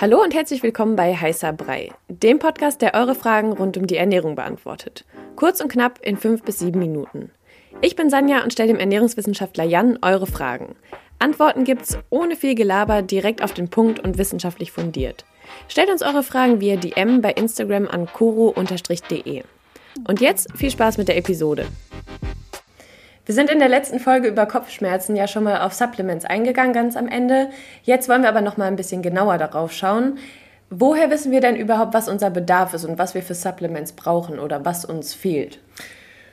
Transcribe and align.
Hallo 0.00 0.22
und 0.22 0.32
herzlich 0.32 0.62
willkommen 0.62 0.94
bei 0.94 1.12
Heißer 1.12 1.52
Brei, 1.52 1.90
dem 2.06 2.38
Podcast, 2.38 2.82
der 2.82 2.94
eure 2.94 3.16
Fragen 3.16 3.52
rund 3.52 3.76
um 3.76 3.88
die 3.88 3.96
Ernährung 3.96 4.36
beantwortet. 4.36 5.04
Kurz 5.34 5.60
und 5.60 5.72
knapp 5.72 5.98
in 6.02 6.16
fünf 6.16 6.44
bis 6.44 6.60
sieben 6.60 6.78
Minuten. 6.78 7.32
Ich 7.80 7.96
bin 7.96 8.08
Sanja 8.08 8.44
und 8.44 8.52
stelle 8.52 8.68
dem 8.68 8.78
Ernährungswissenschaftler 8.78 9.64
Jan 9.64 9.98
eure 10.00 10.28
Fragen. 10.28 10.76
Antworten 11.18 11.64
gibt's 11.64 11.98
ohne 12.10 12.36
viel 12.36 12.54
Gelaber, 12.54 13.02
direkt 13.02 13.42
auf 13.42 13.54
den 13.54 13.70
Punkt 13.70 13.98
und 13.98 14.18
wissenschaftlich 14.18 14.70
fundiert. 14.70 15.24
Stellt 15.66 15.90
uns 15.90 16.02
eure 16.02 16.22
Fragen 16.22 16.60
via 16.60 16.76
DM 16.76 17.20
bei 17.20 17.32
Instagram 17.32 17.88
an 17.88 18.06
koro-de. 18.06 19.42
Und 20.06 20.20
jetzt 20.20 20.56
viel 20.56 20.70
Spaß 20.70 20.98
mit 20.98 21.08
der 21.08 21.16
Episode. 21.16 21.66
Wir 23.28 23.34
sind 23.34 23.50
in 23.50 23.58
der 23.58 23.68
letzten 23.68 24.00
Folge 24.00 24.26
über 24.26 24.46
Kopfschmerzen 24.46 25.14
ja 25.14 25.28
schon 25.28 25.44
mal 25.44 25.60
auf 25.60 25.74
Supplements 25.74 26.24
eingegangen, 26.24 26.72
ganz 26.72 26.96
am 26.96 27.08
Ende. 27.08 27.50
Jetzt 27.82 28.08
wollen 28.08 28.22
wir 28.22 28.30
aber 28.30 28.40
noch 28.40 28.56
mal 28.56 28.64
ein 28.64 28.76
bisschen 28.76 29.02
genauer 29.02 29.36
darauf 29.36 29.70
schauen. 29.70 30.16
Woher 30.70 31.10
wissen 31.10 31.30
wir 31.30 31.42
denn 31.42 31.54
überhaupt, 31.54 31.92
was 31.92 32.08
unser 32.08 32.30
Bedarf 32.30 32.72
ist 32.72 32.86
und 32.86 32.96
was 32.96 33.14
wir 33.14 33.22
für 33.22 33.34
Supplements 33.34 33.92
brauchen 33.92 34.38
oder 34.38 34.64
was 34.64 34.86
uns 34.86 35.12
fehlt? 35.12 35.58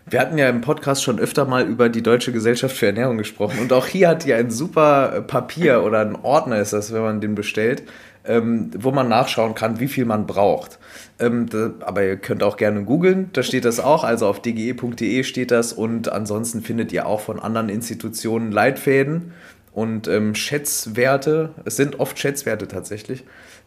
Wir 0.07 0.19
hatten 0.19 0.37
ja 0.37 0.47
im 0.49 0.61
Podcast 0.61 1.03
schon 1.03 1.17
öfter 1.17 1.45
mal 1.45 1.65
über 1.65 1.89
die 1.89 2.03
Deutsche 2.03 2.31
Gesellschaft 2.31 2.77
für 2.77 2.85
Ernährung 2.85 3.17
gesprochen. 3.17 3.57
Und 3.59 3.73
auch 3.73 3.87
hier 3.87 4.09
hat 4.09 4.23
die 4.23 4.35
ein 4.35 4.51
super 4.51 5.23
Papier 5.25 5.83
oder 5.83 6.01
ein 6.01 6.15
Ordner 6.15 6.59
ist 6.59 6.73
das, 6.73 6.93
wenn 6.93 7.01
man 7.01 7.21
den 7.21 7.33
bestellt, 7.33 7.81
ähm, 8.23 8.69
wo 8.77 8.91
man 8.91 9.09
nachschauen 9.09 9.55
kann, 9.55 9.79
wie 9.79 9.87
viel 9.87 10.05
man 10.05 10.27
braucht. 10.27 10.77
Ähm, 11.17 11.49
da, 11.49 11.71
aber 11.79 12.03
ihr 12.03 12.17
könnt 12.17 12.43
auch 12.43 12.55
gerne 12.55 12.83
googeln, 12.83 13.31
da 13.33 13.41
steht 13.41 13.65
das 13.65 13.79
auch, 13.79 14.03
also 14.03 14.27
auf 14.27 14.39
dge.de 14.43 15.23
steht 15.23 15.49
das. 15.49 15.73
Und 15.73 16.11
ansonsten 16.11 16.61
findet 16.61 16.91
ihr 16.91 17.07
auch 17.07 17.21
von 17.21 17.39
anderen 17.39 17.69
Institutionen 17.69 18.51
Leitfäden 18.51 19.33
und 19.73 20.07
ähm, 20.07 20.35
Schätzwerte, 20.35 21.49
es 21.65 21.77
sind 21.77 21.99
oft 21.99 22.19
Schätzwerte 22.19 22.67
tatsächlich, 22.67 23.23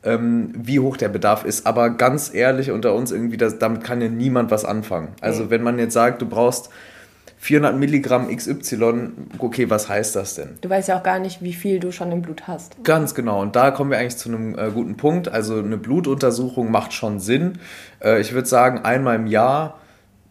ähm, 0.08 0.52
wie 0.56 0.80
hoch 0.80 0.96
der 0.96 1.08
Bedarf 1.08 1.44
ist. 1.44 1.66
Aber 1.66 1.90
ganz 1.90 2.32
ehrlich 2.32 2.70
unter 2.70 2.94
uns 2.94 3.12
irgendwie, 3.12 3.36
das, 3.36 3.58
damit 3.58 3.84
kann 3.84 4.00
ja 4.00 4.08
niemand 4.08 4.50
was 4.50 4.64
anfangen. 4.64 5.08
Also 5.20 5.50
wenn 5.50 5.62
man 5.62 5.78
jetzt 5.78 5.94
sagt, 5.94 6.22
du 6.22 6.26
brauchst 6.26 6.70
400 7.40 7.76
Milligramm 7.76 8.34
XY, 8.34 9.10
okay, 9.38 9.70
was 9.70 9.88
heißt 9.88 10.16
das 10.16 10.34
denn? 10.34 10.58
Du 10.60 10.68
weißt 10.68 10.88
ja 10.88 10.98
auch 10.98 11.02
gar 11.02 11.18
nicht, 11.18 11.40
wie 11.42 11.52
viel 11.52 11.78
du 11.78 11.92
schon 11.92 12.10
im 12.10 12.22
Blut 12.22 12.48
hast. 12.48 12.82
Ganz 12.82 13.14
genau. 13.14 13.40
Und 13.40 13.54
da 13.54 13.70
kommen 13.70 13.90
wir 13.90 13.98
eigentlich 13.98 14.16
zu 14.16 14.28
einem 14.28 14.58
äh, 14.58 14.70
guten 14.72 14.96
Punkt. 14.96 15.28
Also 15.28 15.58
eine 15.58 15.76
Blutuntersuchung 15.76 16.70
macht 16.70 16.92
schon 16.92 17.20
Sinn. 17.20 17.58
Äh, 18.02 18.20
ich 18.20 18.32
würde 18.32 18.48
sagen, 18.48 18.80
einmal 18.80 19.16
im 19.16 19.26
Jahr 19.26 19.78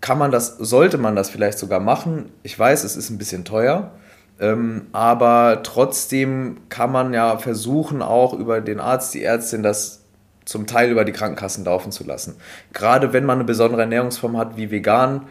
kann 0.02 0.18
man 0.18 0.32
das, 0.32 0.58
sollte 0.58 0.98
man 0.98 1.16
das 1.16 1.30
vielleicht 1.30 1.60
sogar 1.60 1.80
machen. 1.80 2.30
Ich 2.44 2.58
weiß, 2.58 2.84
es 2.84 2.98
ist 2.98 3.10
ein 3.10 3.18
bisschen 3.18 3.46
teuer. 3.46 3.92
Ähm, 4.40 4.88
aber 4.92 5.62
trotzdem 5.64 6.58
kann 6.70 6.92
man 6.92 7.14
ja 7.14 7.38
versuchen, 7.38 8.02
auch 8.02 8.34
über 8.34 8.62
den 8.62 8.80
Arzt, 8.80 9.14
die 9.14 9.24
Ärztin, 9.24 9.64
das 9.64 10.04
zum 10.46 10.66
Teil 10.68 10.90
über 10.90 11.06
die 11.06 11.12
Krankenkassen 11.12 11.66
laufen 11.66 11.92
zu 11.92 12.04
lassen. 12.06 12.36
Gerade 12.72 13.14
wenn 13.14 13.26
man 13.26 13.40
eine 13.40 13.46
besondere 13.46 13.82
Ernährungsform 13.82 14.38
hat 14.38 14.56
wie 14.56 14.72
vegan, 14.72 15.24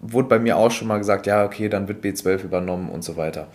wurde 0.00 0.28
bei 0.28 0.38
mir 0.38 0.56
auch 0.56 0.70
schon 0.70 0.88
mal 0.88 0.98
gesagt, 0.98 1.26
ja, 1.26 1.44
okay, 1.44 1.68
dann 1.68 1.88
wird 1.88 2.04
B12 2.04 2.44
übernommen 2.44 2.88
und 2.90 3.02
so 3.02 3.16
weiter. 3.16 3.48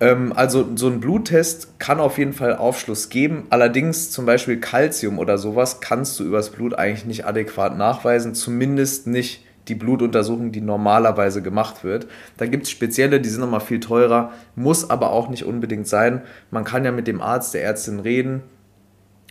Ähm, 0.00 0.32
also 0.34 0.66
so 0.74 0.88
ein 0.88 1.00
Bluttest 1.00 1.78
kann 1.78 2.00
auf 2.00 2.18
jeden 2.18 2.32
Fall 2.32 2.56
Aufschluss 2.56 3.08
geben. 3.08 3.46
Allerdings 3.50 4.10
zum 4.10 4.26
Beispiel 4.26 4.60
Kalzium 4.60 5.18
oder 5.18 5.38
sowas 5.38 5.80
kannst 5.80 6.18
du 6.18 6.24
übers 6.24 6.50
Blut 6.50 6.74
eigentlich 6.74 7.06
nicht 7.06 7.26
adäquat 7.26 7.76
nachweisen, 7.76 8.34
zumindest 8.34 9.06
nicht 9.06 9.43
die 9.68 9.74
Blutuntersuchung, 9.74 10.52
die 10.52 10.60
normalerweise 10.60 11.42
gemacht 11.42 11.84
wird. 11.84 12.06
Da 12.36 12.46
gibt 12.46 12.64
es 12.64 12.70
spezielle, 12.70 13.20
die 13.20 13.28
sind 13.28 13.40
nochmal 13.40 13.60
viel 13.60 13.80
teurer, 13.80 14.32
muss 14.56 14.90
aber 14.90 15.10
auch 15.10 15.28
nicht 15.28 15.44
unbedingt 15.44 15.86
sein. 15.86 16.22
Man 16.50 16.64
kann 16.64 16.84
ja 16.84 16.92
mit 16.92 17.06
dem 17.06 17.20
Arzt, 17.20 17.54
der 17.54 17.64
Ärztin 17.64 18.00
reden 18.00 18.42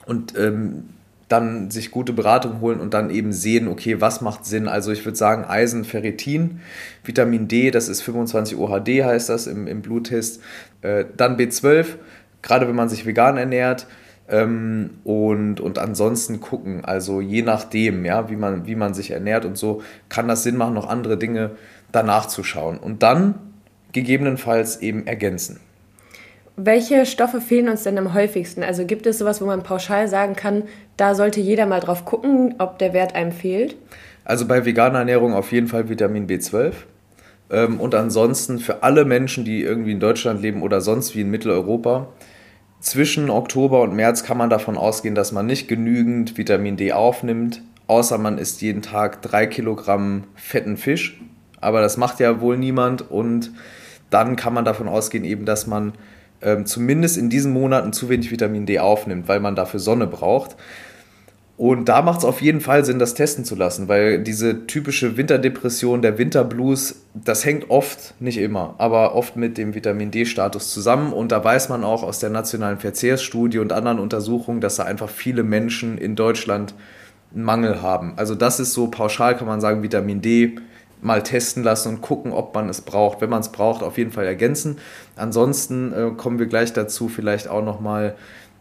und 0.06 0.38
ähm, 0.38 0.86
dann 1.30 1.72
sich 1.72 1.92
gute 1.92 2.14
Beratung 2.14 2.62
holen 2.62 2.80
und 2.80 2.94
dann 2.94 3.10
eben 3.10 3.34
sehen, 3.34 3.68
okay, 3.68 4.02
was 4.02 4.22
macht 4.22 4.46
Sinn. 4.46 4.68
Also 4.68 4.92
ich 4.92 5.04
würde 5.04 5.18
sagen 5.18 5.46
Eisen, 5.46 5.84
Ferritin, 5.84 6.60
Vitamin 7.04 7.48
D, 7.48 7.72
das 7.72 7.90
ist 7.90 8.02
25 8.02 8.58
OHD 8.58 9.04
heißt 9.04 9.30
das 9.30 9.48
im, 9.48 9.66
im 9.68 9.82
Bluttest. 9.82 10.42
Äh, 10.82 11.06
dann 11.18 11.38
B12, 11.38 11.86
gerade 12.42 12.68
wenn 12.68 12.76
man 12.76 12.90
sich 12.90 13.06
vegan 13.06 13.38
ernährt. 13.38 13.88
Ähm, 14.30 14.92
und, 15.04 15.60
und 15.60 15.80
ansonsten 15.80 16.40
gucken, 16.40 16.86
also 16.86 17.22
je 17.22 17.42
nachdem, 17.42 18.06
ja, 18.06 18.30
wie 18.30 18.36
man, 18.36 18.66
wie 18.66 18.76
man 18.76 18.94
sich 18.94 19.12
ernährt 19.12 19.46
und 19.46 19.58
so, 19.58 19.82
kann 20.10 20.28
das 20.28 20.44
Sinn 20.44 20.58
machen, 20.58 20.74
noch 20.74 20.88
andere 20.88 21.18
Dinge 21.18 21.52
danach 21.92 22.28
zu 22.28 22.44
schauen. 22.44 22.78
Und 22.78 23.04
dann 23.04 23.36
gegebenenfalls 23.92 24.82
eben 24.82 25.06
ergänzen. 25.06 25.60
Welche 26.56 27.06
Stoffe 27.06 27.42
fehlen 27.42 27.68
uns 27.68 27.84
denn 27.84 27.98
am 27.98 28.14
häufigsten? 28.14 28.64
Also 28.64 28.86
gibt 28.86 29.08
es 29.08 29.18
sowas, 29.18 29.42
wo 29.42 29.46
man 29.46 29.64
pauschal 29.64 30.08
sagen 30.08 30.36
kann, 30.36 30.64
da 30.98 31.16
sollte 31.16 31.40
jeder 31.40 31.66
mal 31.66 31.80
drauf 31.80 32.06
gucken, 32.06 32.56
ob 32.60 32.78
der 32.78 32.94
Wert 32.94 33.16
einem 33.16 33.32
fehlt? 33.32 33.76
Also 34.24 34.48
bei 34.48 34.64
veganer 34.64 35.00
Ernährung 35.00 35.34
auf 35.34 35.52
jeden 35.52 35.68
Fall 35.68 35.90
Vitamin 35.90 36.28
B12. 36.28 36.74
Ähm, 37.50 37.80
und 37.80 37.96
ansonsten 37.96 38.60
für 38.60 38.84
alle 38.84 39.04
Menschen, 39.04 39.46
die 39.46 39.62
irgendwie 39.64 39.92
in 39.92 40.00
Deutschland 40.00 40.42
leben 40.42 40.62
oder 40.62 40.80
sonst 40.80 41.16
wie 41.16 41.22
in 41.22 41.32
Mitteleuropa, 41.32 42.08
zwischen 42.84 43.30
Oktober 43.30 43.82
und 43.82 43.96
März 43.96 44.24
kann 44.24 44.38
man 44.38 44.50
davon 44.50 44.78
ausgehen, 44.78 45.16
dass 45.16 45.32
man 45.32 45.46
nicht 45.46 45.68
genügend 45.68 46.38
Vitamin 46.38 46.76
D 46.76 46.92
aufnimmt, 46.92 47.62
außer 47.88 48.18
man 48.18 48.38
isst 48.38 48.62
jeden 48.62 48.82
Tag 48.82 49.22
drei 49.22 49.48
Kilogramm 49.48 50.26
fetten 50.36 50.76
Fisch. 50.76 51.20
Aber 51.62 51.80
das 51.80 51.96
macht 51.96 52.20
ja 52.20 52.42
wohl 52.42 52.58
niemand 52.58 53.10
und 53.10 53.52
dann 54.10 54.36
kann 54.36 54.54
man 54.54 54.66
davon 54.66 54.90
ausgehen, 54.90 55.24
eben, 55.24 55.46
dass 55.46 55.66
man 55.66 55.94
ähm, 56.42 56.66
zumindest 56.66 57.18
in 57.18 57.30
diesen 57.30 57.54
Monaten 57.54 57.94
zu 57.94 58.10
wenig 58.10 58.32
Vitamin 58.32 58.66
D 58.66 58.80
aufnimmt, 58.80 59.30
weil 59.30 59.40
man 59.40 59.56
dafür 59.56 59.80
Sonne 59.80 60.06
braucht. 60.06 60.58
Und 61.56 61.88
da 61.88 62.02
macht 62.02 62.20
es 62.20 62.26
auf 62.26 62.42
jeden 62.42 62.62
Fall 62.62 62.84
Sinn, 62.84 62.98
das 62.98 63.14
testen 63.14 63.46
zu 63.46 63.54
lassen, 63.54 63.88
weil 63.88 64.24
diese 64.24 64.66
typische 64.66 65.18
Winterdepression, 65.18 66.02
der 66.02 66.18
Winterblues, 66.18 67.04
das 67.14 67.46
hängt 67.46 67.70
oft, 67.70 68.20
nicht 68.20 68.40
immer, 68.40 68.74
aber 68.80 69.14
oft 69.14 69.36
mit 69.36 69.60
dem 69.60 69.76
Vitamin 69.76 70.10
D-Status 70.10 70.74
zusammen. 70.74 71.14
Und 71.14 71.32
da 71.32 71.44
weiß 71.44 71.70
man 71.70 71.84
auch 71.84 72.02
aus 72.02 72.18
der 72.18 72.32
nationalen 72.32 72.80
Verzehrsstudie 72.80 73.60
und 73.60 73.72
anderen 73.72 74.00
Untersuchungen, 74.00 74.62
dass 74.62 74.78
da 74.78 74.84
einfach 74.84 75.10
viele 75.10 75.44
Menschen 75.44 76.00
in 76.00 76.16
Deutschland 76.16 76.74
einen 77.36 77.44
Mangel 77.44 77.84
haben. 77.84 78.14
Also 78.16 78.34
das 78.34 78.60
ist 78.60 78.74
so 78.74 78.88
pauschal, 78.88 79.38
kann 79.38 79.48
man 79.48 79.62
sagen, 79.62 79.84
Vitamin 79.84 80.22
D 80.22 80.56
mal 81.04 81.22
testen 81.22 81.64
lassen 81.64 81.90
und 81.90 82.02
gucken, 82.02 82.32
ob 82.32 82.56
man 82.56 82.70
es 82.70 82.82
braucht. 82.82 83.22
Wenn 83.22 83.30
man 83.30 83.42
es 83.42 83.50
braucht, 83.50 83.84
auf 83.84 83.98
jeden 83.98 84.12
Fall 84.12 84.26
ergänzen. 84.26 84.78
Ansonsten 85.16 85.94
äh, 85.94 86.12
kommen 86.18 86.40
wir 86.40 86.46
gleich 86.48 86.74
dazu, 86.74 87.10
vielleicht 87.10 87.48
auch 87.48 87.64
nochmal, 87.64 88.16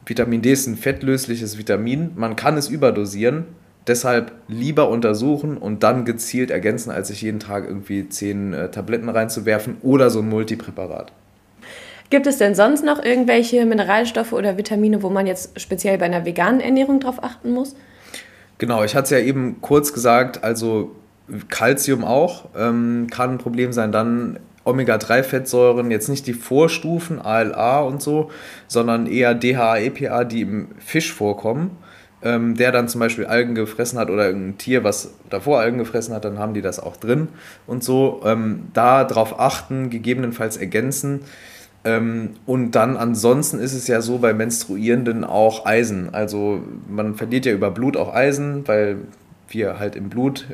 Vitamin 0.05 0.43
D 0.43 0.53
ist 0.53 0.67
ein 0.67 0.77
fettlösliches 0.77 1.59
Vitamin. 1.59 2.13
Man 2.17 2.37
kann 2.37 2.57
es 2.57 2.69
überdosieren. 2.69 3.47
Deshalb 3.87 4.33
lieber 4.47 4.89
untersuchen 4.89 5.57
und 5.57 5.83
dann 5.83 6.05
gezielt 6.05 6.53
ergänzen, 6.53 6.91
als 6.91 7.09
sich 7.09 7.23
jeden 7.23 7.41
Tag 7.41 7.67
irgendwie 7.67 8.09
zehn 8.09 8.53
äh, 8.53 8.71
Tabletten 8.71 9.09
reinzuwerfen 9.09 9.79
oder 9.83 10.09
so 10.09 10.21
ein 10.21 10.29
Multipräparat. 10.29 11.13
Gibt 12.11 12.27
es 12.27 12.37
denn 12.37 12.55
sonst 12.55 12.85
noch 12.85 13.03
irgendwelche 13.03 13.65
Mineralstoffe 13.65 14.33
oder 14.35 14.57
Vitamine, 14.57 15.03
wo 15.03 15.11
man 15.11 15.27
jetzt 15.27 15.59
speziell 15.59 15.99
bei 15.99 16.05
einer 16.05 16.25
veganen 16.25 16.61
Ernährung 16.61 17.01
drauf 17.01 17.25
achten 17.25 17.53
muss? 17.53 17.75
Genau, 18.59 18.85
ich 18.85 18.95
hatte 18.95 19.05
es 19.05 19.11
ja 19.11 19.19
eben 19.19 19.61
kurz 19.61 19.93
gesagt, 19.93 20.45
also 20.45 20.95
Calcium 21.49 22.05
auch 22.05 22.51
ähm, 22.57 23.09
kann 23.11 23.31
ein 23.31 23.39
Problem 23.39 23.73
sein. 23.73 23.91
Dann 23.91 24.39
Omega-3-Fettsäuren, 24.65 25.91
jetzt 25.91 26.09
nicht 26.09 26.27
die 26.27 26.35
Vorstufen, 26.35 27.21
ALA 27.21 27.81
und 27.81 28.03
so, 28.03 28.31
sondern 28.69 29.07
eher 29.07 29.35
DHA, 29.35 29.79
EPA, 29.79 30.25
die 30.25 30.43
im 30.43 30.69
Fisch 30.79 31.13
vorkommen. 31.13 31.77
Ähm, 32.25 32.55
der 32.55 32.71
dann 32.71 32.87
zum 32.87 33.01
Beispiel 33.01 33.27
Algen 33.27 33.57
gefressen 33.57 33.99
hat 33.99 34.09
oder 34.09 34.27
irgendein 34.27 34.57
Tier, 34.57 34.85
was 34.85 35.13
davor 35.29 35.59
Algen 35.59 35.79
gefressen 35.79 36.15
hat, 36.15 36.25
dann 36.25 36.39
haben 36.39 36.55
die 36.55 36.63
das 36.63 36.79
auch 36.79 36.97
drin 36.97 37.27
und 37.67 37.83
so. 37.83 38.21
Ähm, 38.25 38.69
da 38.75 39.03
drauf 39.03 39.41
achten, 39.41 39.91
gegebenenfalls 39.91 40.57
ergänzen. 40.57 41.23
Ähm, 41.85 42.35
und 42.47 42.73
dann 42.73 42.97
ansonsten 42.97 43.59
ist 43.59 43.75
es 43.75 43.89
ja 43.89 44.01
so 44.01 44.19
bei 44.19 44.33
Menstruierenden 44.35 45.25
auch 45.25 45.67
Eisen. 45.67 46.15
Also 46.15 46.63
man 46.89 47.17
verliert 47.17 47.45
ja 47.45 47.53
über 47.53 47.73
Blut 47.73 47.97
auch 47.97 48.15
Eisen, 48.15 48.69
weil 48.69 48.99
wir 49.49 49.81
halt 49.81 49.97
im 49.97 50.09
Blut 50.09 50.47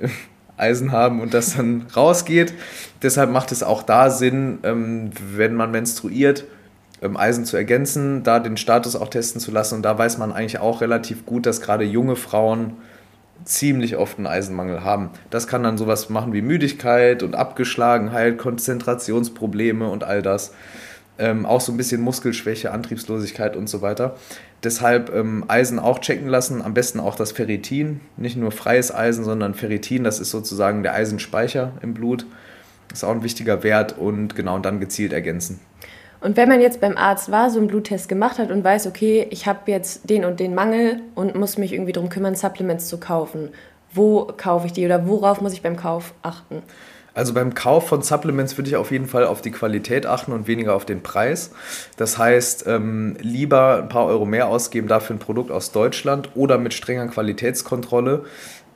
Eisen 0.58 0.92
haben 0.92 1.20
und 1.20 1.34
das 1.34 1.56
dann 1.56 1.86
rausgeht. 1.96 2.54
Deshalb 3.02 3.30
macht 3.30 3.52
es 3.52 3.62
auch 3.62 3.82
da 3.82 4.10
Sinn, 4.10 4.58
ähm, 4.62 5.10
wenn 5.34 5.54
man 5.54 5.70
menstruiert, 5.70 6.44
ähm, 7.00 7.16
Eisen 7.16 7.44
zu 7.44 7.56
ergänzen, 7.56 8.22
da 8.22 8.40
den 8.40 8.56
Status 8.56 8.96
auch 8.96 9.08
testen 9.08 9.40
zu 9.40 9.50
lassen. 9.50 9.76
Und 9.76 9.82
da 9.82 9.96
weiß 9.96 10.18
man 10.18 10.32
eigentlich 10.32 10.58
auch 10.58 10.80
relativ 10.80 11.26
gut, 11.26 11.46
dass 11.46 11.60
gerade 11.60 11.84
junge 11.84 12.16
Frauen 12.16 12.72
ziemlich 13.44 13.96
oft 13.96 14.18
einen 14.18 14.26
Eisenmangel 14.26 14.84
haben. 14.84 15.10
Das 15.30 15.46
kann 15.46 15.62
dann 15.62 15.78
sowas 15.78 16.10
machen 16.10 16.32
wie 16.32 16.42
Müdigkeit 16.42 17.22
und 17.22 17.34
Abgeschlagenheit, 17.34 18.36
Konzentrationsprobleme 18.36 19.88
und 19.88 20.04
all 20.04 20.22
das 20.22 20.52
ähm, 21.18 21.46
auch 21.46 21.60
so 21.60 21.72
ein 21.72 21.76
bisschen 21.76 22.00
Muskelschwäche, 22.00 22.70
Antriebslosigkeit 22.70 23.56
und 23.56 23.68
so 23.68 23.82
weiter. 23.82 24.16
Deshalb 24.62 25.14
ähm, 25.14 25.44
Eisen 25.48 25.78
auch 25.78 26.00
checken 26.00 26.28
lassen, 26.28 26.62
am 26.62 26.74
besten 26.74 27.00
auch 27.00 27.16
das 27.16 27.32
Ferritin, 27.32 28.00
nicht 28.16 28.36
nur 28.36 28.50
freies 28.50 28.94
Eisen, 28.94 29.24
sondern 29.24 29.54
Ferritin, 29.54 30.04
das 30.04 30.20
ist 30.20 30.30
sozusagen 30.30 30.82
der 30.82 30.94
Eisenspeicher 30.94 31.72
im 31.82 31.94
Blut. 31.94 32.26
Ist 32.92 33.04
auch 33.04 33.10
ein 33.10 33.22
wichtiger 33.22 33.62
Wert 33.62 33.98
und 33.98 34.34
genau 34.34 34.58
dann 34.58 34.80
gezielt 34.80 35.12
ergänzen. 35.12 35.60
Und 36.20 36.36
wenn 36.36 36.48
man 36.48 36.60
jetzt 36.60 36.80
beim 36.80 36.96
Arzt 36.96 37.30
war, 37.30 37.50
so 37.50 37.58
einen 37.58 37.68
Bluttest 37.68 38.08
gemacht 38.08 38.38
hat 38.38 38.50
und 38.50 38.64
weiß, 38.64 38.86
okay, 38.86 39.26
ich 39.30 39.46
habe 39.46 39.70
jetzt 39.70 40.10
den 40.10 40.24
und 40.24 40.40
den 40.40 40.54
Mangel 40.54 41.00
und 41.14 41.36
muss 41.36 41.58
mich 41.58 41.72
irgendwie 41.72 41.92
darum 41.92 42.08
kümmern, 42.08 42.34
Supplements 42.34 42.88
zu 42.88 42.98
kaufen, 42.98 43.50
wo 43.92 44.24
kaufe 44.24 44.66
ich 44.66 44.72
die 44.72 44.84
oder 44.84 45.06
worauf 45.06 45.40
muss 45.40 45.52
ich 45.52 45.62
beim 45.62 45.76
Kauf 45.76 46.14
achten? 46.22 46.62
Also 47.18 47.34
beim 47.34 47.52
Kauf 47.52 47.88
von 47.88 48.00
Supplements 48.00 48.56
würde 48.56 48.70
ich 48.70 48.76
auf 48.76 48.92
jeden 48.92 49.08
Fall 49.08 49.26
auf 49.26 49.42
die 49.42 49.50
Qualität 49.50 50.06
achten 50.06 50.30
und 50.30 50.46
weniger 50.46 50.76
auf 50.76 50.84
den 50.84 51.02
Preis. 51.02 51.50
Das 51.96 52.16
heißt, 52.16 52.68
ähm, 52.68 53.16
lieber 53.20 53.78
ein 53.82 53.88
paar 53.88 54.06
Euro 54.06 54.24
mehr 54.24 54.46
ausgeben 54.46 54.86
dafür 54.86 55.16
ein 55.16 55.18
Produkt 55.18 55.50
aus 55.50 55.72
Deutschland 55.72 56.28
oder 56.36 56.58
mit 56.58 56.74
strenger 56.74 57.08
Qualitätskontrolle 57.08 58.24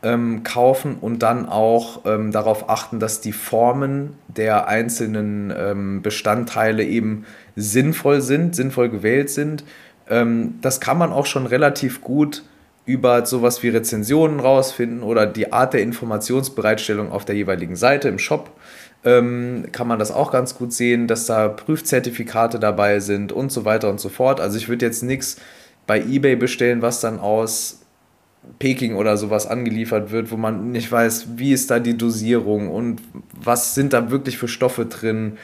ähm, 0.02 0.42
kaufen 0.42 0.96
und 1.00 1.22
dann 1.22 1.48
auch 1.48 2.00
ähm, 2.04 2.32
darauf 2.32 2.68
achten, 2.68 2.98
dass 2.98 3.20
die 3.20 3.30
Formen 3.30 4.14
der 4.26 4.66
einzelnen 4.66 5.54
ähm, 5.56 6.02
Bestandteile 6.02 6.82
eben 6.82 7.24
sinnvoll 7.54 8.22
sind, 8.22 8.56
sinnvoll 8.56 8.88
gewählt 8.88 9.30
sind. 9.30 9.62
Ähm, 10.10 10.58
das 10.62 10.80
kann 10.80 10.98
man 10.98 11.12
auch 11.12 11.26
schon 11.26 11.46
relativ 11.46 12.00
gut 12.00 12.42
über 12.84 13.24
sowas 13.26 13.62
wie 13.62 13.68
Rezensionen 13.68 14.40
rausfinden 14.40 15.02
oder 15.02 15.26
die 15.26 15.52
Art 15.52 15.74
der 15.74 15.82
Informationsbereitstellung 15.82 17.12
auf 17.12 17.24
der 17.24 17.36
jeweiligen 17.36 17.76
Seite 17.76 18.08
im 18.08 18.18
Shop 18.18 18.50
ähm, 19.04 19.66
kann 19.72 19.88
man 19.88 19.98
das 19.98 20.12
auch 20.12 20.30
ganz 20.30 20.56
gut 20.56 20.72
sehen, 20.72 21.06
dass 21.06 21.26
da 21.26 21.48
Prüfzertifikate 21.48 22.58
dabei 22.58 23.00
sind 23.00 23.32
und 23.32 23.50
so 23.50 23.64
weiter 23.64 23.90
und 23.90 24.00
so 24.00 24.08
fort. 24.08 24.40
Also 24.40 24.56
ich 24.58 24.68
würde 24.68 24.86
jetzt 24.86 25.02
nichts 25.02 25.36
bei 25.86 26.00
eBay 26.00 26.36
bestellen, 26.36 26.82
was 26.82 27.00
dann 27.00 27.18
aus 27.18 27.80
Peking 28.58 28.96
oder 28.96 29.16
sowas 29.16 29.46
angeliefert 29.46 30.10
wird, 30.10 30.30
wo 30.30 30.36
man 30.36 30.70
nicht 30.70 30.90
weiß, 30.90 31.26
wie 31.36 31.52
ist 31.52 31.70
da 31.70 31.78
die 31.78 31.96
Dosierung 31.96 32.68
und 32.68 33.00
was 33.32 33.74
sind 33.74 33.92
da 33.92 34.10
wirklich 34.10 34.38
für 34.38 34.48
Stoffe 34.48 34.86
drin. 34.86 35.38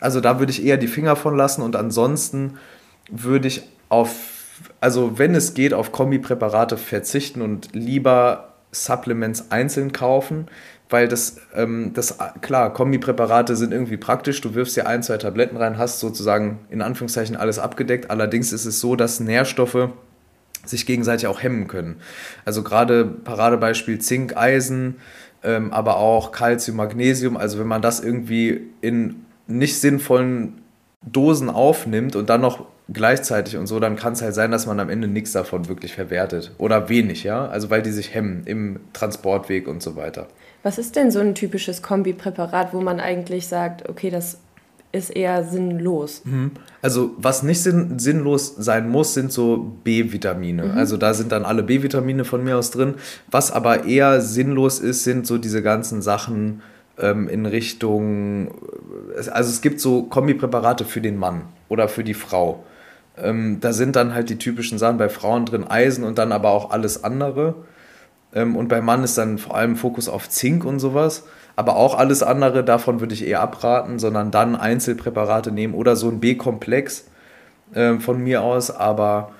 Also 0.00 0.20
da 0.20 0.38
würde 0.38 0.52
ich 0.52 0.64
eher 0.64 0.76
die 0.76 0.86
Finger 0.86 1.16
von 1.16 1.36
lassen 1.36 1.62
und 1.62 1.74
ansonsten 1.74 2.54
würde 3.10 3.48
ich 3.48 3.62
auf, 3.88 4.37
also 4.80 5.18
wenn 5.18 5.34
es 5.34 5.54
geht, 5.54 5.74
auf 5.74 5.92
Kombipräparate 5.92 6.76
verzichten 6.76 7.42
und 7.42 7.70
lieber 7.74 8.54
Supplements 8.72 9.50
einzeln 9.50 9.92
kaufen, 9.92 10.46
weil 10.90 11.08
das, 11.08 11.36
ähm, 11.54 11.92
das 11.94 12.16
klar, 12.40 12.72
Kombipräparate 12.72 13.56
sind 13.56 13.72
irgendwie 13.72 13.96
praktisch. 13.96 14.40
Du 14.40 14.54
wirfst 14.54 14.76
ja 14.76 14.86
ein, 14.86 15.02
zwei 15.02 15.18
Tabletten 15.18 15.56
rein, 15.56 15.78
hast 15.78 16.00
sozusagen 16.00 16.60
in 16.70 16.82
Anführungszeichen 16.82 17.36
alles 17.36 17.58
abgedeckt. 17.58 18.10
Allerdings 18.10 18.52
ist 18.52 18.64
es 18.64 18.80
so, 18.80 18.96
dass 18.96 19.20
Nährstoffe 19.20 19.90
sich 20.64 20.86
gegenseitig 20.86 21.26
auch 21.26 21.42
hemmen 21.42 21.68
können. 21.68 21.96
Also 22.44 22.62
gerade 22.62 23.04
Paradebeispiel 23.04 23.98
Zink, 23.98 24.36
Eisen, 24.36 24.96
ähm, 25.42 25.72
aber 25.72 25.98
auch 25.98 26.32
Calcium, 26.32 26.76
Magnesium. 26.76 27.36
Also 27.36 27.58
wenn 27.58 27.66
man 27.66 27.82
das 27.82 28.00
irgendwie 28.00 28.62
in 28.80 29.24
nicht 29.46 29.80
sinnvollen 29.80 30.60
Dosen 31.02 31.48
aufnimmt 31.48 32.16
und 32.16 32.28
dann 32.28 32.40
noch 32.40 32.66
gleichzeitig 32.88 33.56
und 33.56 33.66
so, 33.66 33.80
dann 33.80 33.96
kann 33.96 34.14
es 34.14 34.22
halt 34.22 34.34
sein, 34.34 34.50
dass 34.50 34.66
man 34.66 34.80
am 34.80 34.88
Ende 34.88 35.08
nichts 35.08 35.32
davon 35.32 35.68
wirklich 35.68 35.94
verwertet. 35.94 36.52
Oder 36.58 36.88
wenig, 36.88 37.24
ja. 37.24 37.46
Also 37.46 37.70
weil 37.70 37.82
die 37.82 37.92
sich 37.92 38.14
hemmen 38.14 38.42
im 38.46 38.80
Transportweg 38.92 39.68
und 39.68 39.82
so 39.82 39.96
weiter. 39.96 40.28
Was 40.62 40.78
ist 40.78 40.96
denn 40.96 41.10
so 41.10 41.20
ein 41.20 41.34
typisches 41.34 41.82
Kombipräparat, 41.82 42.72
wo 42.72 42.80
man 42.80 43.00
eigentlich 43.00 43.46
sagt, 43.46 43.88
okay, 43.88 44.10
das 44.10 44.38
ist 44.90 45.10
eher 45.10 45.44
sinnlos. 45.44 46.22
Mhm. 46.24 46.52
Also 46.80 47.10
was 47.18 47.42
nicht 47.42 47.62
sinn 47.62 47.98
sinnlos 47.98 48.54
sein 48.56 48.88
muss, 48.88 49.12
sind 49.14 49.30
so 49.30 49.76
B-Vitamine. 49.84 50.64
Mhm. 50.64 50.78
Also 50.78 50.96
da 50.96 51.12
sind 51.12 51.30
dann 51.30 51.44
alle 51.44 51.62
B-Vitamine 51.62 52.24
von 52.24 52.42
mir 52.42 52.56
aus 52.56 52.70
drin. 52.70 52.94
Was 53.30 53.52
aber 53.52 53.84
eher 53.84 54.20
sinnlos 54.22 54.80
ist, 54.80 55.04
sind 55.04 55.26
so 55.26 55.36
diese 55.36 55.62
ganzen 55.62 56.00
Sachen 56.00 56.62
ähm, 56.98 57.28
in 57.28 57.44
Richtung, 57.46 58.54
also 59.16 59.50
es 59.50 59.60
gibt 59.60 59.80
so 59.80 60.04
Kombipräparate 60.04 60.84
für 60.84 61.00
den 61.00 61.16
Mann 61.16 61.42
oder 61.68 61.88
für 61.88 62.04
die 62.04 62.14
Frau. 62.14 62.64
Ähm, 63.22 63.58
da 63.60 63.72
sind 63.72 63.96
dann 63.96 64.14
halt 64.14 64.30
die 64.30 64.38
typischen 64.38 64.78
Sachen 64.78 64.98
bei 64.98 65.08
Frauen 65.08 65.44
drin, 65.46 65.64
Eisen 65.64 66.04
und 66.04 66.18
dann 66.18 66.32
aber 66.32 66.50
auch 66.50 66.70
alles 66.70 67.04
andere. 67.04 67.54
Ähm, 68.34 68.56
und 68.56 68.68
beim 68.68 68.84
Mann 68.84 69.04
ist 69.04 69.18
dann 69.18 69.38
vor 69.38 69.56
allem 69.56 69.76
Fokus 69.76 70.08
auf 70.08 70.28
Zink 70.28 70.64
und 70.64 70.78
sowas. 70.78 71.24
Aber 71.56 71.76
auch 71.76 71.98
alles 71.98 72.22
andere, 72.22 72.62
davon 72.62 73.00
würde 73.00 73.14
ich 73.14 73.26
eher 73.26 73.40
abraten, 73.40 73.98
sondern 73.98 74.30
dann 74.30 74.54
Einzelpräparate 74.54 75.50
nehmen 75.50 75.74
oder 75.74 75.96
so 75.96 76.08
ein 76.08 76.20
B-Komplex 76.20 77.06
äh, 77.74 77.94
von 77.94 78.22
mir 78.22 78.42
aus. 78.42 78.70
Aber 78.70 79.32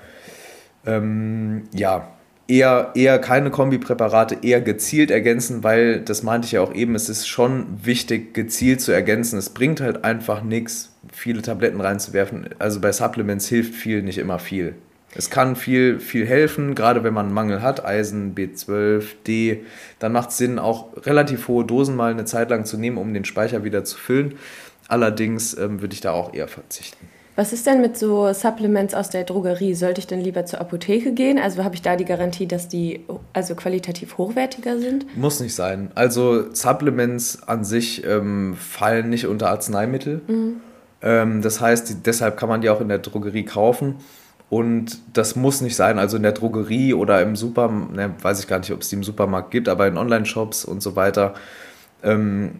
ähm, 0.85 1.63
ja, 1.73 2.09
eher, 2.49 2.91
eher 2.95 3.19
keine 3.19 3.51
Kombipräparate, 3.51 4.39
eher 4.41 4.59
gezielt 4.59 5.11
ergänzen, 5.11 5.63
weil, 5.63 6.01
das 6.01 6.23
meinte 6.23 6.47
ich 6.47 6.53
ja 6.53 6.61
auch 6.61 6.73
eben, 6.73 6.95
es 6.95 7.07
ist 7.07 7.27
schon 7.27 7.67
wichtig, 7.83 8.33
gezielt 8.33 8.81
zu 8.81 8.91
ergänzen. 8.91 9.37
Es 9.37 9.51
bringt 9.51 9.79
halt 9.79 10.03
einfach 10.03 10.41
nichts, 10.41 10.91
viele 11.19 11.41
Tabletten 11.41 11.81
reinzuwerfen. 11.81 12.49
Also 12.59 12.79
bei 12.79 12.91
Supplements 12.91 13.47
hilft 13.47 13.75
viel, 13.75 14.01
nicht 14.01 14.17
immer 14.17 14.39
viel. 14.39 14.75
Es 15.15 15.29
kann 15.29 15.55
viel, 15.55 15.99
viel 15.99 16.25
helfen, 16.25 16.75
gerade 16.75 17.03
wenn 17.03 17.13
man 17.13 17.27
einen 17.27 17.35
Mangel 17.35 17.61
hat, 17.61 17.83
Eisen, 17.83 18.35
B12, 18.35 19.03
D, 19.25 19.63
dann 19.97 20.11
macht 20.11 20.29
es 20.29 20.37
Sinn, 20.37 20.59
auch 20.59 20.87
relativ 21.05 21.47
hohe 21.47 21.65
Dosen 21.65 21.95
mal 21.95 22.11
eine 22.11 22.25
Zeit 22.25 22.51
lang 22.51 22.65
zu 22.65 22.77
nehmen, 22.77 22.97
um 22.97 23.13
den 23.13 23.25
Speicher 23.25 23.63
wieder 23.63 23.83
zu 23.83 23.97
füllen. 23.97 24.35
Allerdings 24.87 25.57
ähm, 25.57 25.81
würde 25.81 25.93
ich 25.93 26.01
da 26.01 26.11
auch 26.11 26.33
eher 26.33 26.47
verzichten. 26.47 27.07
Was 27.35 27.53
ist 27.53 27.65
denn 27.65 27.79
mit 27.79 27.97
so 27.97 28.33
Supplements 28.33 28.93
aus 28.93 29.09
der 29.09 29.23
Drogerie? 29.23 29.73
Sollte 29.73 29.99
ich 29.99 30.07
denn 30.07 30.19
lieber 30.19 30.45
zur 30.45 30.59
Apotheke 30.59 31.13
gehen? 31.13 31.39
Also 31.39 31.63
habe 31.63 31.73
ich 31.73 31.81
da 31.81 31.95
die 31.95 32.05
Garantie, 32.05 32.47
dass 32.47 32.67
die 32.67 33.05
also 33.31 33.55
qualitativ 33.55 34.17
hochwertiger 34.17 34.77
sind? 34.77 35.15
Muss 35.15 35.39
nicht 35.39 35.55
sein. 35.55 35.89
Also 35.95 36.53
Supplements 36.53 37.43
an 37.47 37.63
sich 37.63 38.05
ähm, 38.05 38.55
fallen 38.55 39.09
nicht 39.09 39.25
unter 39.25 39.49
Arzneimittel. 39.49 40.21
Mhm. 40.27 40.61
Ähm, 41.01 41.41
das 41.41 41.61
heißt, 41.61 42.05
deshalb 42.05 42.37
kann 42.37 42.49
man 42.49 42.61
die 42.61 42.69
auch 42.69 42.81
in 42.81 42.89
der 42.89 42.99
Drogerie 42.99 43.45
kaufen. 43.45 43.95
Und 44.49 44.97
das 45.13 45.35
muss 45.35 45.61
nicht 45.61 45.75
sein, 45.75 45.99
also 45.99 46.17
in 46.17 46.23
der 46.23 46.31
Drogerie 46.31 46.95
oder 46.95 47.21
im 47.21 47.35
Supermarkt, 47.35 47.95
ne, 47.95 48.15
weiß 48.21 48.39
ich 48.39 48.47
gar 48.47 48.57
nicht, 48.57 48.71
ob 48.71 48.81
es 48.81 48.89
die 48.89 48.95
im 48.95 49.03
Supermarkt 49.03 49.51
gibt, 49.51 49.69
aber 49.69 49.87
in 49.87 49.97
Online-Shops 49.97 50.65
und 50.65 50.81
so 50.81 50.95
weiter 50.95 51.35
ähm, 52.01 52.59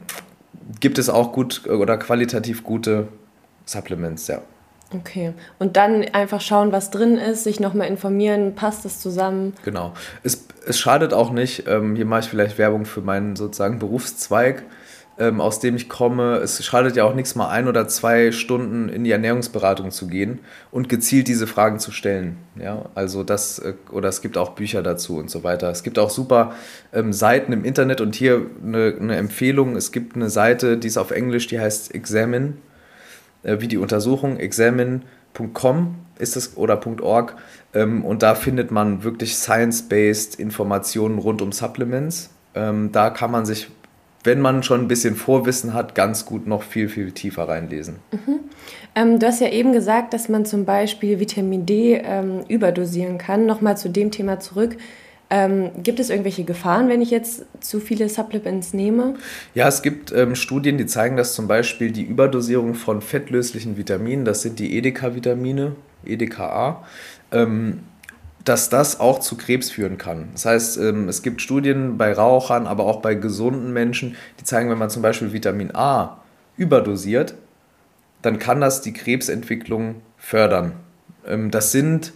gibt 0.79 0.99
es 0.99 1.09
auch 1.09 1.31
gut 1.31 1.67
oder 1.67 1.97
qualitativ 1.97 2.63
gute 2.63 3.07
Supplements, 3.65 4.27
ja. 4.27 4.41
Okay. 4.95 5.33
Und 5.59 5.77
dann 5.77 6.03
einfach 6.13 6.41
schauen, 6.41 6.71
was 6.71 6.89
drin 6.89 7.17
ist, 7.17 7.43
sich 7.43 7.59
nochmal 7.59 7.87
informieren, 7.87 8.55
passt 8.55 8.85
es 8.85 8.99
zusammen? 8.99 9.53
Genau. 9.63 9.93
Es, 10.23 10.47
es 10.67 10.79
schadet 10.79 11.13
auch 11.13 11.31
nicht, 11.31 11.67
ähm, 11.67 11.95
hier 11.95 12.05
mache 12.05 12.21
ich 12.21 12.27
vielleicht 12.27 12.57
Werbung 12.57 12.85
für 12.85 13.01
meinen 13.01 13.35
sozusagen 13.35 13.79
Berufszweig 13.79 14.63
ähm, 15.19 15.41
aus 15.41 15.59
dem 15.59 15.75
ich 15.75 15.89
komme. 15.89 16.37
Es 16.37 16.63
schadet 16.63 16.95
ja 16.95 17.03
auch 17.03 17.13
nichts, 17.13 17.35
mal 17.35 17.49
ein 17.49 17.67
oder 17.67 17.87
zwei 17.87 18.31
Stunden 18.31 18.87
in 18.87 19.03
die 19.03 19.11
Ernährungsberatung 19.11 19.91
zu 19.91 20.07
gehen 20.07 20.39
und 20.71 20.87
gezielt 20.87 21.27
diese 21.27 21.45
Fragen 21.45 21.79
zu 21.79 21.91
stellen. 21.91 22.37
Ja, 22.55 22.85
also 22.95 23.23
das, 23.23 23.59
äh, 23.59 23.73
oder 23.91 24.07
es 24.07 24.21
gibt 24.21 24.37
auch 24.37 24.51
Bücher 24.51 24.81
dazu 24.81 25.17
und 25.17 25.29
so 25.29 25.43
weiter. 25.43 25.69
Es 25.69 25.83
gibt 25.83 25.99
auch 25.99 26.09
super 26.09 26.53
ähm, 26.93 27.11
Seiten 27.11 27.51
im 27.51 27.65
Internet 27.65 27.99
und 27.99 28.15
hier 28.15 28.45
eine, 28.63 28.95
eine, 28.99 29.17
Empfehlung. 29.17 29.75
Es 29.75 29.91
gibt 29.91 30.15
eine 30.15 30.29
Seite, 30.29 30.77
die 30.77 30.87
ist 30.87 30.97
auf 30.97 31.11
Englisch, 31.11 31.47
die 31.47 31.59
heißt 31.59 31.93
Examine, 31.93 32.53
äh, 33.43 33.57
wie 33.59 33.67
die 33.67 33.77
Untersuchung, 33.77 34.37
examine.com 34.37 35.95
ist 36.17 36.35
es 36.35 36.57
oder 36.57 36.81
.org 37.01 37.35
ähm, 37.73 38.03
und 38.03 38.23
da 38.23 38.35
findet 38.35 38.71
man 38.71 39.03
wirklich 39.03 39.37
science-based 39.37 40.35
Informationen 40.35 41.17
rund 41.17 41.41
um 41.41 41.51
Supplements. 41.51 42.29
Ähm, 42.55 42.91
da 42.91 43.09
kann 43.09 43.31
man 43.31 43.45
sich 43.45 43.69
wenn 44.23 44.41
man 44.41 44.63
schon 44.63 44.81
ein 44.81 44.87
bisschen 44.87 45.15
Vorwissen 45.15 45.73
hat, 45.73 45.95
ganz 45.95 46.25
gut 46.25 46.47
noch 46.47 46.63
viel, 46.63 46.89
viel 46.89 47.11
tiefer 47.11 47.47
reinlesen. 47.47 47.97
Mhm. 48.11 48.39
Ähm, 48.95 49.19
du 49.19 49.27
hast 49.27 49.39
ja 49.39 49.49
eben 49.49 49.71
gesagt, 49.71 50.13
dass 50.13 50.29
man 50.29 50.45
zum 50.45 50.65
Beispiel 50.65 51.19
Vitamin 51.19 51.65
D 51.65 51.95
ähm, 51.95 52.41
überdosieren 52.47 53.17
kann. 53.17 53.45
Nochmal 53.45 53.77
zu 53.77 53.89
dem 53.89 54.11
Thema 54.11 54.39
zurück. 54.39 54.77
Ähm, 55.31 55.69
gibt 55.83 55.99
es 55.99 56.09
irgendwelche 56.09 56.43
Gefahren, 56.43 56.89
wenn 56.89 57.01
ich 57.01 57.11
jetzt 57.11 57.45
zu 57.59 57.79
viele 57.79 58.09
Supplements 58.09 58.73
nehme? 58.73 59.13
Ja, 59.53 59.67
es 59.67 59.83
gibt 59.83 60.11
ähm, 60.11 60.35
Studien, 60.35 60.79
die 60.79 60.87
zeigen, 60.87 61.17
dass 61.17 61.35
zum 61.35 61.47
Beispiel 61.47 61.91
die 61.91 62.01
Überdosierung 62.01 62.73
von 62.73 63.01
fettlöslichen 63.01 63.77
Vitaminen, 63.77 64.25
das 64.25 64.41
sind 64.41 64.57
die 64.57 64.75
EDK-Vitamine, 64.77 65.75
EDKA, 66.03 66.83
ähm, 67.31 67.81
dass 68.45 68.69
das 68.69 68.99
auch 68.99 69.19
zu 69.19 69.37
Krebs 69.37 69.69
führen 69.69 69.97
kann. 69.97 70.29
Das 70.33 70.45
heißt, 70.45 70.77
ähm, 70.77 71.09
es 71.09 71.21
gibt 71.21 71.41
Studien 71.41 71.97
bei 71.97 72.13
Rauchern, 72.13 72.67
aber 72.67 72.85
auch 72.85 73.01
bei 73.01 73.15
gesunden 73.15 73.73
Menschen, 73.73 74.15
die 74.39 74.43
zeigen, 74.43 74.69
wenn 74.69 74.77
man 74.77 74.89
zum 74.89 75.01
Beispiel 75.01 75.33
Vitamin 75.33 75.75
A 75.75 76.19
überdosiert, 76.57 77.35
dann 78.21 78.39
kann 78.39 78.61
das 78.61 78.81
die 78.81 78.93
Krebsentwicklung 78.93 79.95
fördern. 80.17 80.73
Ähm, 81.27 81.51
das 81.51 81.71
sind, 81.71 82.13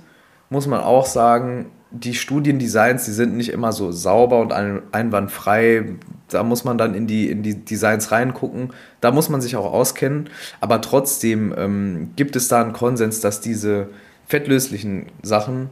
muss 0.49 0.67
man 0.67 0.81
auch 0.81 1.05
sagen, 1.05 1.67
die 1.91 2.15
Studiendesigns, 2.15 3.05
die 3.05 3.11
sind 3.11 3.37
nicht 3.37 3.49
immer 3.49 3.71
so 3.71 3.91
sauber 3.91 4.39
und 4.39 4.51
einwandfrei. 4.51 5.85
Da 6.27 6.41
muss 6.41 6.63
man 6.63 6.79
dann 6.79 6.95
in 6.95 7.05
die, 7.05 7.29
in 7.29 7.43
die 7.43 7.63
Designs 7.63 8.11
reingucken. 8.11 8.73
Da 8.99 9.11
muss 9.11 9.29
man 9.29 9.41
sich 9.41 9.55
auch 9.55 9.71
auskennen. 9.71 10.29
Aber 10.59 10.81
trotzdem 10.81 11.53
ähm, 11.55 12.11
gibt 12.15 12.35
es 12.35 12.47
da 12.47 12.61
einen 12.61 12.73
Konsens, 12.73 13.19
dass 13.19 13.41
diese 13.41 13.89
fettlöslichen 14.25 15.05
Sachen 15.21 15.69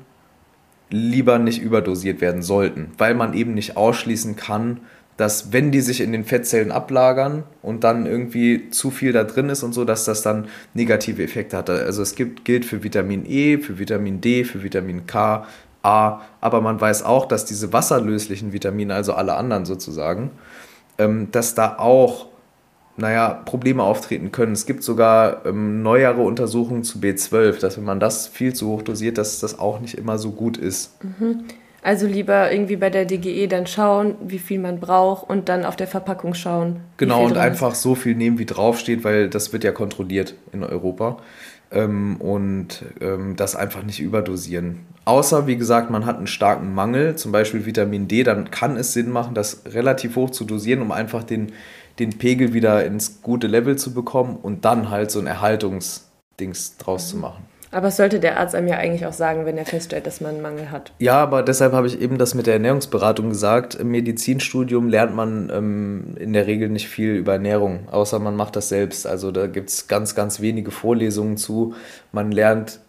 lieber 0.92 1.40
nicht 1.40 1.62
überdosiert 1.62 2.22
werden 2.22 2.42
sollten, 2.42 2.92
weil 2.98 3.16
man 3.16 3.34
eben 3.34 3.54
nicht 3.54 3.78
ausschließen 3.78 4.36
kann, 4.36 4.82
dass 5.18 5.54
wenn 5.54 5.72
die 5.72 5.82
sich 5.82 6.02
in 6.02 6.12
den 6.12 6.24
Fettzellen 6.24 6.72
ablagern 6.72 7.44
und 7.62 7.84
dann 7.84 8.06
irgendwie 8.06 8.70
zu 8.70 8.92
viel 8.92 9.14
da 9.14 9.24
drin 9.24 9.50
ist 9.50 9.64
und 9.64 9.74
so, 9.74 9.86
dass 9.86 10.06
das 10.06 10.22
dann 10.22 10.48
negative 10.74 11.24
Effekte 11.24 11.58
hat. 11.58 11.70
Also 11.70 12.02
es 12.02 12.16
gibt, 12.16 12.44
gilt 12.44 12.66
für 12.66 12.84
Vitamin 12.84 13.26
E, 13.26 13.58
für 13.60 13.78
Vitamin 13.78 14.20
D, 14.22 14.44
für 14.44 14.64
Vitamin 14.64 15.06
K, 15.06 15.46
A, 15.84 16.22
aber 16.42 16.62
man 16.62 16.80
weiß 16.80 17.04
auch, 17.04 17.26
dass 17.26 17.46
diese 17.46 17.74
wasserlöslichen 17.74 18.54
Vitamine, 18.54 18.94
also 18.94 19.14
alle 19.14 19.36
anderen 19.36 19.66
sozusagen, 19.66 20.32
ähm, 20.98 21.30
dass 21.32 21.56
da 21.56 21.78
auch 21.78 22.28
naja, 23.02 23.42
Probleme 23.46 23.84
auftreten 23.84 24.32
können. 24.32 24.54
Es 24.54 24.66
gibt 24.66 24.84
sogar 24.84 25.46
ähm, 25.46 25.82
neuere 25.82 26.22
Untersuchungen 26.22 26.84
zu 26.84 27.00
B12, 27.00 27.60
dass 27.60 27.78
wenn 27.78 27.84
man 27.84 28.00
das 28.00 28.28
viel 28.28 28.54
zu 28.54 28.70
hoch 28.70 28.84
dosiert, 28.84 29.18
dass 29.18 29.40
das 29.40 29.60
auch 29.60 29.82
nicht 29.82 29.96
immer 29.96 30.18
so 30.18 30.32
gut 30.32 30.58
ist. 30.58 31.04
Mhm. 31.04 31.44
Also 31.84 32.06
lieber 32.06 32.52
irgendwie 32.52 32.76
bei 32.76 32.92
der 32.92 33.06
DGE 33.06 33.48
dann 33.48 33.66
schauen, 33.66 34.16
wie 34.24 34.38
viel 34.38 34.60
man 34.60 34.80
braucht 34.80 35.28
und 35.28 35.50
dann 35.50 35.66
auf 35.66 35.76
der 35.76 35.88
Verpackung 35.88 36.36
schauen. 36.36 36.82
Genau, 36.98 37.26
und 37.26 37.38
einfach 37.38 37.72
ist. 37.72 37.82
so 37.82 37.96
viel 37.96 38.14
nehmen, 38.14 38.38
wie 38.38 38.46
draufsteht, 38.46 39.04
weil 39.04 39.30
das 39.30 39.52
wird 39.52 39.64
ja 39.64 39.72
kontrolliert 39.72 40.36
in 40.54 40.64
Europa. 40.64 41.18
Ähm, 41.72 42.18
und 42.18 42.84
ähm, 43.02 43.36
das 43.36 43.56
einfach 43.56 43.82
nicht 43.82 44.00
überdosieren. 44.00 44.82
Außer, 45.06 45.48
wie 45.48 45.56
gesagt, 45.56 45.90
man 45.90 46.06
hat 46.06 46.18
einen 46.18 46.28
starken 46.28 46.76
Mangel, 46.76 47.16
zum 47.16 47.32
Beispiel 47.32 47.66
Vitamin 47.66 48.08
D, 48.08 48.24
dann 48.24 48.52
kann 48.52 48.78
es 48.78 48.94
Sinn 48.94 49.10
machen, 49.10 49.34
das 49.34 49.64
relativ 49.66 50.16
hoch 50.16 50.30
zu 50.30 50.46
dosieren, 50.46 50.82
um 50.82 50.92
einfach 50.92 51.24
den, 51.24 51.54
den 52.00 52.18
Pegel 52.18 52.54
wieder 52.54 52.86
ins 52.86 53.22
gute 53.22 53.48
Level 53.48 53.78
zu 53.78 53.94
bekommen 53.94 54.38
und 54.42 54.66
dann 54.66 54.90
halt 54.90 55.12
so 55.12 55.20
ein 55.20 55.28
Erhaltungsdings 55.28 56.78
draus 56.78 57.10
zu 57.10 57.18
machen. 57.18 57.46
Aber 57.74 57.88
es 57.88 57.98
sollte 57.98 58.20
der 58.20 58.38
Arzt 58.38 58.54
einem 58.54 58.68
ja 58.68 58.78
eigentlich 58.78 59.06
auch 59.06 59.14
sagen, 59.14 59.46
wenn 59.46 59.58
er 59.58 59.66
feststellt, 59.66 60.06
dass 60.06 60.20
man 60.20 60.32
einen 60.32 60.42
Mangel 60.42 60.72
hat. 60.72 60.92
Ja, 61.00 61.22
aber 61.22 61.42
deshalb 61.42 61.72
habe 61.72 61.88
ich 61.88 62.02
eben 62.02 62.18
das 62.18 62.36
mit 62.36 62.46
der 62.46 62.56
Ernährungsberatung 62.56 63.30
gesagt. 63.30 63.76
Im 63.76 63.92
Medizinstudium 63.92 64.90
lernt 64.90 65.16
man 65.16 65.50
ähm, 65.54 66.16
in 66.20 66.34
der 66.34 66.48
Regel 66.48 66.68
nicht 66.68 66.90
viel 66.90 67.16
über 67.16 67.34
Ernährung, 67.34 67.88
außer 67.90 68.20
man 68.20 68.36
macht 68.36 68.58
das 68.58 68.68
selbst. 68.68 69.08
Also 69.08 69.32
da 69.32 69.48
gibt 69.48 69.70
es 69.70 69.88
ganz, 69.88 70.16
ganz 70.16 70.42
wenige 70.42 70.72
Vorlesungen 70.72 71.38
zu. 71.38 71.74
Man 72.12 72.34
lernt 72.34 72.82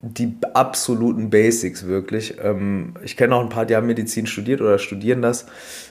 die 0.00 0.32
absoluten 0.54 1.28
Basics 1.28 1.86
wirklich. 1.86 2.36
Ähm, 2.40 2.94
ich 3.02 3.16
kenne 3.16 3.34
auch 3.34 3.40
ein 3.42 3.48
paar, 3.48 3.66
die 3.66 3.74
haben 3.74 3.88
Medizin 3.88 4.26
studiert 4.26 4.60
oder 4.60 4.78
studieren 4.78 5.22
das 5.22 5.46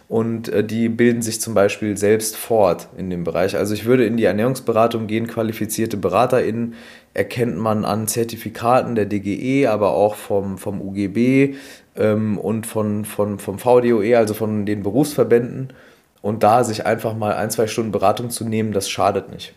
und 0.07 0.47
äh, 0.47 0.63
die 0.63 0.87
bilden 0.87 1.21
sich 1.21 1.41
zum 1.41 1.53
Beispiel 1.53 1.97
selbst 1.97 2.37
fort 2.37 2.87
in 2.97 3.09
dem 3.09 3.25
Bereich. 3.25 3.57
Also 3.57 3.73
ich 3.73 3.83
würde 3.83 4.05
in 4.05 4.15
die 4.15 4.23
Ernährungsberatung 4.23 5.07
gehen, 5.07 5.27
qualifizierte 5.27 5.97
BeraterInnen 5.97 6.75
erkennt 7.13 7.57
man 7.57 7.83
an 7.83 8.07
Zertifikaten 8.07 8.95
der 8.95 9.07
DGE, 9.07 9.67
aber 9.67 9.91
auch 9.91 10.15
vom, 10.15 10.57
vom 10.57 10.81
UGB 10.81 11.55
ähm, 11.97 12.37
und 12.37 12.65
von, 12.65 13.03
von, 13.03 13.39
vom 13.39 13.59
VDOE, 13.59 14.17
also 14.17 14.33
von 14.33 14.65
den 14.65 14.83
Berufsverbänden. 14.83 15.73
Und 16.21 16.43
da 16.43 16.63
sich 16.63 16.85
einfach 16.85 17.15
mal 17.15 17.33
ein, 17.33 17.51
zwei 17.51 17.67
Stunden 17.67 17.91
Beratung 17.91 18.29
zu 18.29 18.45
nehmen, 18.45 18.71
das 18.71 18.89
schadet 18.89 19.31
nicht. 19.31 19.53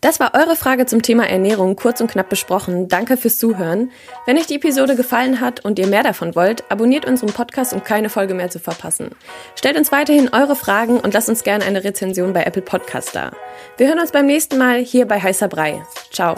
Das 0.00 0.18
war 0.18 0.32
eure 0.34 0.56
Frage 0.56 0.86
zum 0.86 1.02
Thema 1.02 1.28
Ernährung 1.28 1.76
kurz 1.76 2.00
und 2.00 2.10
knapp 2.10 2.30
besprochen. 2.30 2.88
Danke 2.88 3.16
fürs 3.18 3.38
Zuhören. 3.38 3.90
Wenn 4.24 4.38
euch 4.38 4.46
die 4.46 4.54
Episode 4.54 4.96
gefallen 4.96 5.40
hat 5.40 5.62
und 5.64 5.78
ihr 5.78 5.86
mehr 5.86 6.02
davon 6.02 6.34
wollt, 6.34 6.64
abonniert 6.70 7.04
unseren 7.04 7.32
Podcast, 7.32 7.74
um 7.74 7.84
keine 7.84 8.08
Folge 8.08 8.32
mehr 8.32 8.48
zu 8.48 8.58
verpassen. 8.58 9.10
Stellt 9.56 9.76
uns 9.76 9.92
weiterhin 9.92 10.30
eure 10.32 10.56
Fragen 10.56 10.98
und 10.98 11.12
lasst 11.12 11.28
uns 11.28 11.42
gerne 11.42 11.64
eine 11.64 11.84
Rezension 11.84 12.32
bei 12.32 12.44
Apple 12.44 12.62
Podcast 12.62 13.14
da. 13.14 13.32
Wir 13.76 13.88
hören 13.88 14.00
uns 14.00 14.12
beim 14.12 14.26
nächsten 14.26 14.56
Mal 14.56 14.78
hier 14.78 15.06
bei 15.06 15.20
Heißer 15.20 15.48
Brei. 15.48 15.82
Ciao. 16.10 16.36